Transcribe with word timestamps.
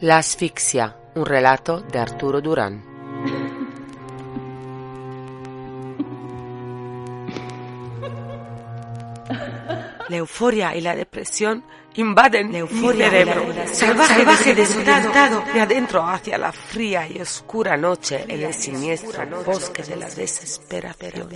La 0.00 0.18
asfixia, 0.18 0.96
un 1.16 1.26
relato 1.26 1.80
de 1.80 1.98
Arturo 1.98 2.40
Durán. 2.40 2.84
La 10.08 10.16
euforia 10.16 10.76
y 10.76 10.82
la 10.82 10.94
depresión 10.94 11.64
invaden 11.96 12.52
la 12.52 12.58
euforia 12.58 13.06
mi 13.06 13.10
cerebro. 13.10 13.42
salvaje, 13.72 14.14
salvaje 14.14 14.54
desorientado 14.54 15.42
de 15.52 15.60
adentro 15.60 16.06
hacia 16.06 16.38
la 16.38 16.52
fría 16.52 17.08
y 17.08 17.20
oscura 17.20 17.76
noche 17.76 18.24
en 18.28 18.40
el 18.40 18.54
siniestro 18.54 19.26
bosque 19.44 19.82
de 19.82 19.96
la 19.96 20.08
desesperación. 20.08 21.28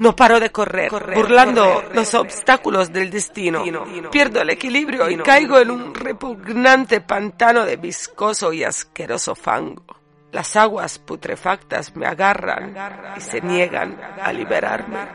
No 0.00 0.16
paro 0.16 0.40
de 0.40 0.50
correr, 0.50 0.90
burlando 0.90 1.84
los 1.92 2.14
obstáculos 2.14 2.90
del 2.90 3.10
destino. 3.10 3.62
Pierdo 4.10 4.40
el 4.40 4.48
equilibrio 4.48 5.10
y 5.10 5.18
caigo 5.18 5.58
en 5.58 5.70
un 5.70 5.94
repugnante 5.94 7.02
pantano 7.02 7.66
de 7.66 7.76
viscoso 7.76 8.50
y 8.50 8.64
asqueroso 8.64 9.34
fango. 9.34 9.84
Las 10.32 10.56
aguas 10.56 10.98
putrefactas 10.98 11.94
me 11.96 12.06
agarran 12.06 12.74
y 13.14 13.20
se 13.20 13.42
niegan 13.42 14.00
a 14.22 14.32
liberarme. 14.32 15.06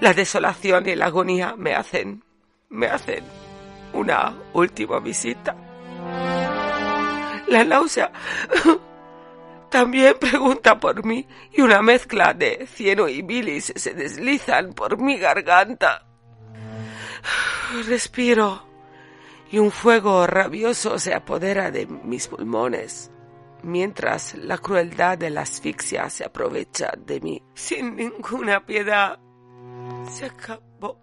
La 0.00 0.14
desolación 0.14 0.88
y 0.88 0.94
la 0.94 1.06
agonía 1.06 1.54
me 1.58 1.74
hacen, 1.74 2.24
me 2.70 2.86
hacen 2.86 3.22
una 3.92 4.34
última 4.54 4.98
visita. 4.98 5.54
La 7.48 7.64
náusea 7.64 8.10
también 9.70 10.16
pregunta 10.20 10.78
por 10.78 11.04
mí 11.04 11.26
y 11.52 11.62
una 11.62 11.80
mezcla 11.82 12.34
de 12.34 12.66
cieno 12.66 13.08
y 13.08 13.22
bilis 13.22 13.72
se 13.76 13.94
deslizan 13.94 14.72
por 14.72 14.98
mi 14.98 15.18
garganta. 15.18 16.06
Respiro 17.86 18.66
y 19.50 19.58
un 19.58 19.70
fuego 19.70 20.26
rabioso 20.26 20.98
se 20.98 21.14
apodera 21.14 21.70
de 21.70 21.86
mis 21.86 22.28
pulmones, 22.28 23.10
mientras 23.62 24.34
la 24.34 24.58
crueldad 24.58 25.18
de 25.18 25.30
la 25.30 25.42
asfixia 25.42 26.08
se 26.08 26.24
aprovecha 26.24 26.92
de 26.96 27.20
mí 27.20 27.42
sin 27.54 27.96
ninguna 27.96 28.64
piedad. 28.64 29.18
Se 30.10 30.26
acabó. 30.26 30.98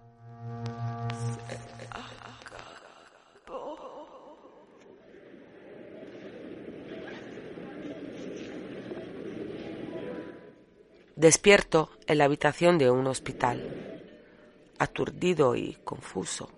Despierto 11.17 11.89
en 12.05 12.19
la 12.19 12.25
habitación 12.25 12.77
de 12.77 12.91
un 12.91 13.07
hospital, 13.07 14.03
aturdido 14.77 15.55
y 15.55 15.73
confuso. 15.83 16.51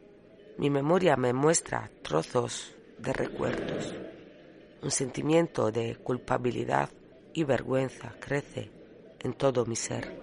Mi 0.57 0.69
memoria 0.69 1.15
me 1.15 1.31
muestra 1.31 1.89
trozos 2.01 2.75
de 2.97 3.13
recuerdos. 3.13 3.95
Un 4.81 4.91
sentimiento 4.91 5.71
de 5.71 5.95
culpabilidad 5.95 6.89
y 7.33 7.45
vergüenza 7.45 8.13
crece 8.19 8.69
en 9.21 9.31
todo 9.31 9.65
mi 9.65 9.77
ser. 9.77 10.19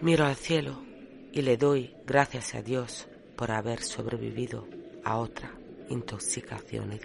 Miro 0.00 0.26
al 0.26 0.34
cielo 0.34 0.82
y 1.30 1.42
le 1.42 1.56
doy 1.56 1.94
gracias 2.04 2.56
a 2.56 2.62
Dios 2.62 3.06
por 3.36 3.52
haber 3.52 3.80
sobrevivido 3.80 4.66
a 5.04 5.18
otra 5.18 5.52
intoxicación. 5.88 6.98